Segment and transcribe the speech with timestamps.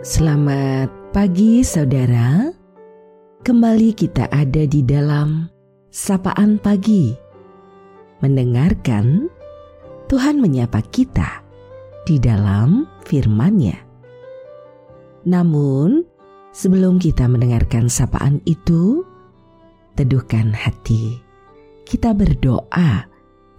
[0.00, 2.48] Selamat pagi saudara.
[3.44, 5.44] Kembali kita ada di dalam
[5.92, 7.12] sapaan pagi.
[8.24, 9.28] Mendengarkan
[10.08, 11.44] Tuhan menyapa kita
[12.08, 13.76] di dalam firman-Nya.
[15.28, 16.08] Namun,
[16.48, 19.04] sebelum kita mendengarkan sapaan itu,
[20.00, 21.20] teduhkan hati.
[21.84, 23.04] Kita berdoa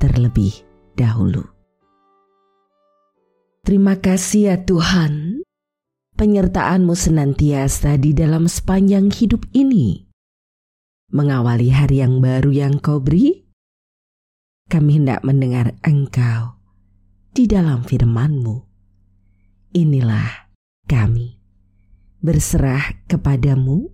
[0.02, 0.58] terlebih
[0.98, 1.46] dahulu.
[3.62, 5.21] Terima kasih ya Tuhan
[6.22, 10.06] penyertaanmu senantiasa di dalam sepanjang hidup ini.
[11.10, 13.50] Mengawali hari yang baru yang kau beri,
[14.70, 16.62] kami hendak mendengar engkau
[17.34, 18.54] di dalam firmanmu.
[19.74, 20.54] Inilah
[20.86, 21.42] kami
[22.22, 23.90] berserah kepadamu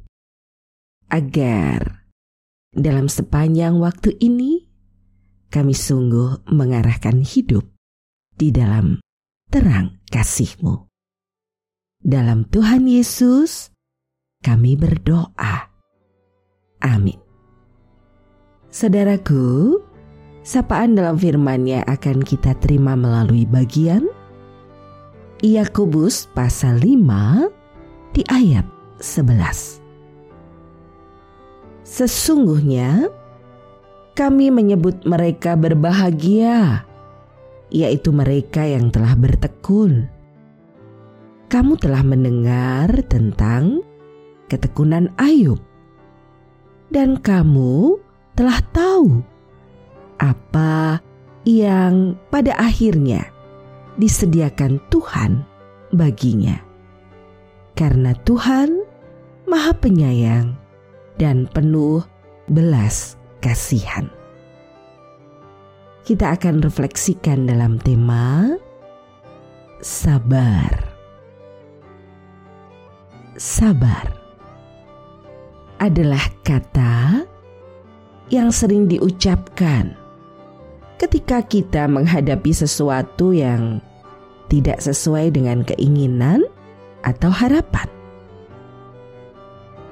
[1.08, 2.12] agar
[2.76, 4.68] dalam sepanjang waktu ini
[5.48, 7.72] kami sungguh mengarahkan hidup
[8.36, 9.00] di dalam
[9.48, 10.87] terang kasihmu.
[12.08, 13.68] Dalam Tuhan Yesus,
[14.40, 15.68] kami berdoa.
[16.80, 17.20] Amin.
[18.72, 19.76] Saudaraku,
[20.40, 24.08] sapaan dalam firman-Nya akan kita terima melalui bagian
[25.44, 28.64] Yakobus pasal 5 di ayat
[29.04, 29.84] 11.
[31.84, 33.12] Sesungguhnya
[34.16, 36.88] kami menyebut mereka berbahagia,
[37.68, 40.08] yaitu mereka yang telah bertekun
[41.48, 43.80] kamu telah mendengar tentang
[44.52, 45.60] ketekunan Ayub,
[46.92, 48.00] dan kamu
[48.36, 49.24] telah tahu
[50.20, 51.00] apa
[51.48, 53.32] yang pada akhirnya
[53.96, 55.48] disediakan Tuhan
[55.96, 56.60] baginya,
[57.80, 58.84] karena Tuhan
[59.48, 60.60] Maha Penyayang
[61.16, 62.04] dan penuh
[62.52, 64.12] belas kasihan.
[66.04, 68.56] Kita akan refleksikan dalam tema
[69.84, 70.97] sabar
[73.38, 74.18] sabar
[75.78, 77.22] adalah kata
[78.34, 79.94] yang sering diucapkan
[80.98, 83.78] ketika kita menghadapi sesuatu yang
[84.50, 86.42] tidak sesuai dengan keinginan
[87.06, 87.86] atau harapan.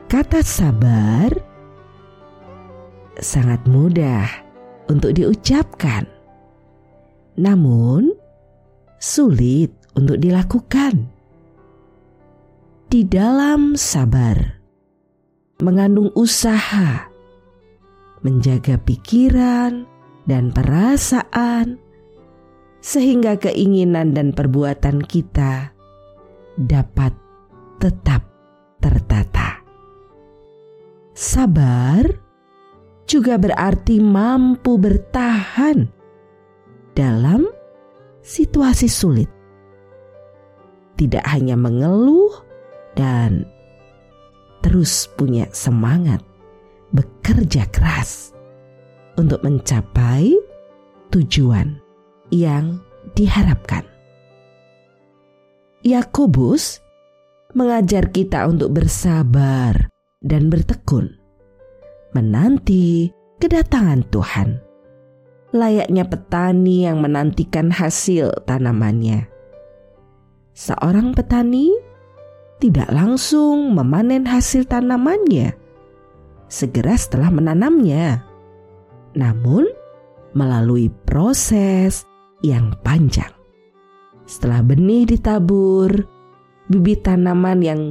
[0.10, 1.30] Kata sabar
[3.22, 4.26] sangat mudah
[4.90, 6.10] untuk diucapkan,
[7.38, 8.10] namun
[8.98, 11.15] sulit untuk dilakukan
[12.96, 14.40] di dalam sabar,
[15.60, 17.12] mengandung usaha,
[18.24, 19.84] menjaga pikiran
[20.24, 21.76] dan perasaan,
[22.80, 25.76] sehingga keinginan dan perbuatan kita
[26.56, 27.12] dapat
[27.84, 28.24] tetap
[28.80, 29.60] tertata.
[31.12, 32.08] Sabar
[33.04, 35.84] juga berarti mampu bertahan
[36.96, 37.44] dalam
[38.24, 39.28] situasi sulit.
[40.96, 42.55] Tidak hanya mengeluh,
[42.96, 43.46] dan
[44.64, 46.24] terus punya semangat
[46.90, 48.34] bekerja keras
[49.20, 50.34] untuk mencapai
[51.12, 51.80] tujuan
[52.32, 52.82] yang
[53.14, 53.86] diharapkan.
[55.86, 56.82] Yakobus
[57.54, 59.88] mengajar kita untuk bersabar
[60.26, 61.14] dan bertekun,
[62.18, 64.60] menanti kedatangan Tuhan,
[65.54, 69.30] layaknya petani yang menantikan hasil tanamannya.
[70.58, 71.70] Seorang petani
[72.60, 75.66] tidak langsung memanen hasil tanamannya
[76.48, 78.24] segera setelah menanamnya,
[79.18, 79.66] namun
[80.36, 82.06] melalui proses
[82.40, 83.32] yang panjang.
[84.26, 85.92] Setelah benih ditabur,
[86.70, 87.82] bibit tanaman yang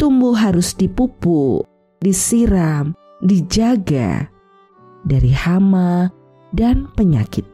[0.00, 1.66] tumbuh harus dipupuk,
[2.02, 4.26] disiram, dijaga
[5.06, 6.10] dari hama
[6.50, 7.46] dan penyakit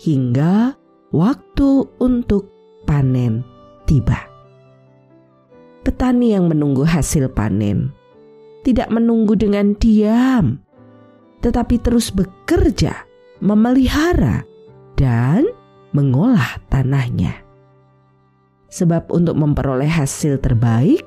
[0.00, 0.76] hingga
[1.14, 2.52] waktu untuk
[2.84, 3.40] panen
[3.88, 4.33] tiba
[5.84, 7.92] petani yang menunggu hasil panen
[8.64, 10.64] tidak menunggu dengan diam,
[11.44, 13.04] tetapi terus bekerja,
[13.44, 14.42] memelihara,
[14.96, 15.44] dan
[15.92, 17.44] mengolah tanahnya.
[18.72, 21.04] Sebab untuk memperoleh hasil terbaik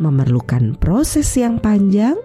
[0.00, 2.16] memerlukan proses yang panjang,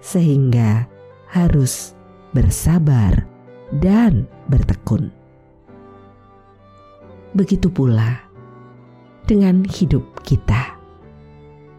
[0.00, 0.88] sehingga
[1.30, 1.94] harus
[2.32, 3.28] bersabar
[3.78, 5.12] dan bertekun.
[7.36, 8.24] Begitu pula
[9.28, 10.71] dengan hidup kita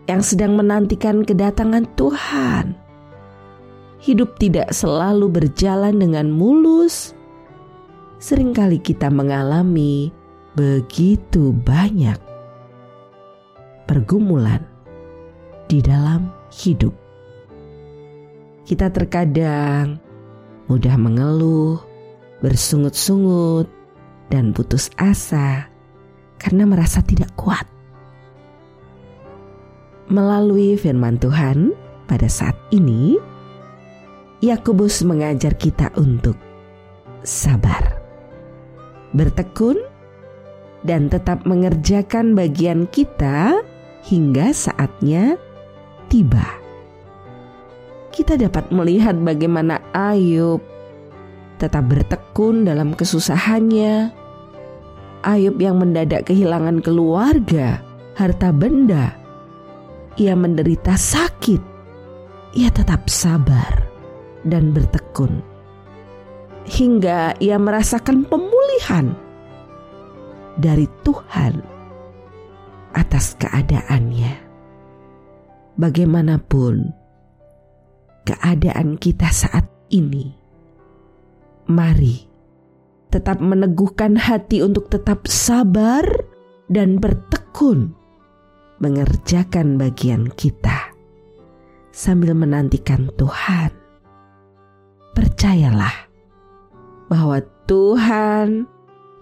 [0.08, 2.76] yang sedang menantikan kedatangan Tuhan.
[4.04, 7.16] Hidup tidak selalu berjalan dengan mulus.
[8.20, 10.12] Seringkali kita mengalami
[10.56, 12.20] begitu banyak
[13.88, 14.64] pergumulan
[15.72, 16.92] di dalam hidup.
[18.64, 20.00] Kita terkadang
[20.72, 21.84] mudah mengeluh,
[22.40, 23.68] bersungut-sungut,
[24.32, 25.68] dan putus asa
[26.40, 27.68] karena merasa tidak kuat
[30.12, 31.72] Melalui firman Tuhan
[32.12, 33.16] pada saat ini,
[34.44, 36.36] Yakobus mengajar kita untuk
[37.24, 37.96] sabar,
[39.16, 39.80] bertekun,
[40.84, 43.64] dan tetap mengerjakan bagian kita
[44.04, 45.40] hingga saatnya
[46.12, 46.44] tiba.
[48.12, 50.60] Kita dapat melihat bagaimana Ayub
[51.64, 54.12] tetap bertekun dalam kesusahannya.
[55.24, 57.80] Ayub yang mendadak kehilangan keluarga,
[58.20, 59.16] harta benda,
[60.18, 61.62] ia menderita sakit,
[62.54, 63.86] ia tetap sabar
[64.46, 65.42] dan bertekun.
[66.64, 69.12] Hingga ia merasakan pemulihan
[70.56, 71.60] dari Tuhan
[72.96, 74.54] atas keadaannya.
[75.74, 76.94] Bagaimanapun
[78.24, 80.30] keadaan kita saat ini,
[81.66, 82.30] mari
[83.10, 86.06] tetap meneguhkan hati untuk tetap sabar
[86.70, 88.03] dan bertekun
[88.84, 90.92] mengerjakan bagian kita
[91.96, 93.72] sambil menantikan Tuhan.
[95.16, 96.12] Percayalah
[97.08, 98.68] bahwa Tuhan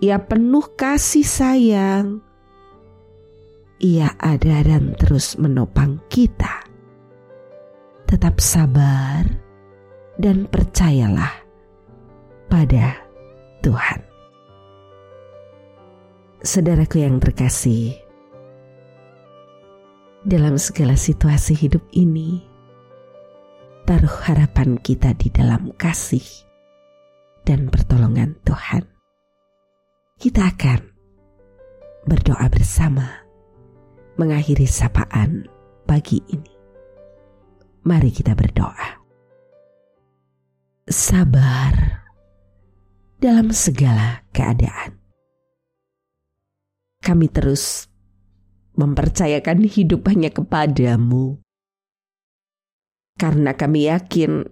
[0.01, 2.25] ia penuh kasih sayang.
[3.77, 6.65] Ia ada dan terus menopang kita.
[8.09, 9.25] Tetap sabar
[10.17, 11.33] dan percayalah
[12.49, 12.97] pada
[13.61, 14.01] Tuhan.
[16.41, 18.00] Saudaraku yang terkasih,
[20.23, 22.41] dalam segala situasi hidup ini,
[23.83, 26.23] taruh harapan kita di dalam kasih
[27.43, 28.85] dan pertolongan Tuhan
[30.21, 30.81] kita akan
[32.05, 33.25] berdoa bersama
[34.21, 35.49] mengakhiri sapaan
[35.89, 36.53] pagi ini.
[37.81, 39.01] Mari kita berdoa.
[40.85, 42.05] Sabar
[43.17, 45.01] dalam segala keadaan.
[47.01, 47.90] Kami terus
[48.75, 51.39] mempercayakan hidup hanya kepadamu.
[53.19, 54.47] Karena kami yakin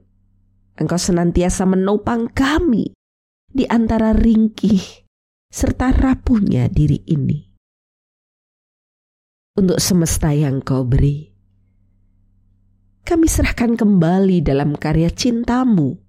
[0.80, 2.96] Engkau senantiasa menopang kami
[3.52, 4.80] di antara ringkih
[5.52, 7.52] serta rapuhnya diri ini.
[9.60, 11.28] Untuk semesta yang kau beri,
[13.04, 16.00] kami serahkan kembali dalam karya cintamu.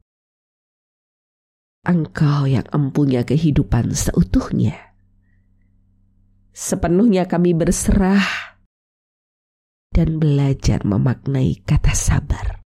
[1.83, 4.90] Engkau yang empunya kehidupan seutuhnya.
[6.51, 8.57] Sepenuhnya kami berserah
[9.91, 12.63] dan belajar memaknai kata sabar.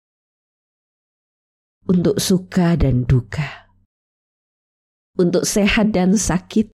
[1.89, 3.69] Untuk suka dan duka
[5.19, 6.71] untuk sehat dan sakit,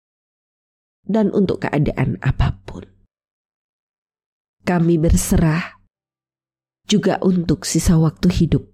[1.06, 2.82] dan untuk keadaan apa pun.
[4.66, 5.78] Kami berserah
[6.90, 8.66] juga untuk sisa waktu hidup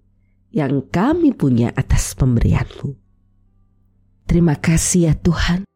[0.48, 2.96] yang kami punya atas pemberianmu.
[4.24, 5.68] Terima kasih ya Tuhan.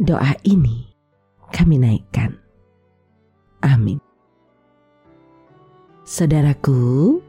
[0.00, 0.89] Doa ini
[1.50, 2.38] kami naikkan.
[3.60, 4.00] Amin.
[6.06, 7.20] Saudaraku,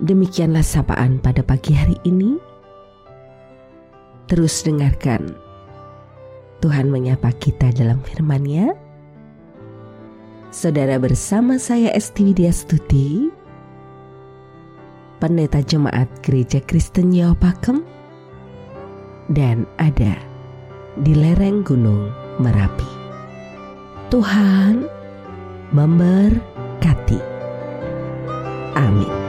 [0.00, 2.50] demikianlah sapaan pada pagi hari ini
[4.30, 5.34] Terus dengarkan.
[6.62, 8.78] Tuhan menyapa kita dalam firman-Nya.
[10.54, 13.26] Saudara bersama saya Esti Widya Stuti,
[15.18, 17.82] Pendeta Jemaat Gereja Kristen Yawa Pakem,
[19.34, 20.14] dan ada
[21.02, 22.88] di lereng Gunung Merapi.
[24.08, 24.88] Tuhan
[25.76, 27.20] memberkati.
[28.72, 29.19] Amin.